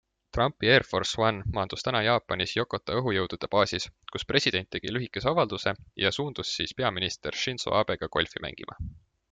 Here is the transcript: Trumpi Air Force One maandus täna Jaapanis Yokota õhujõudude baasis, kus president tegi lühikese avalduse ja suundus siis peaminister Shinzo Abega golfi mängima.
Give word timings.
Trumpi 0.35 0.67
Air 0.75 0.83
Force 0.91 1.13
One 1.25 1.43
maandus 1.57 1.85
täna 1.87 1.99
Jaapanis 2.07 2.55
Yokota 2.61 2.95
õhujõudude 3.01 3.51
baasis, 3.57 3.87
kus 4.15 4.27
president 4.33 4.71
tegi 4.77 4.95
lühikese 4.97 5.31
avalduse 5.35 5.75
ja 6.07 6.13
suundus 6.19 6.57
siis 6.57 6.77
peaminister 6.81 7.41
Shinzo 7.43 7.79
Abega 7.83 8.15
golfi 8.17 8.47
mängima. 8.49 8.83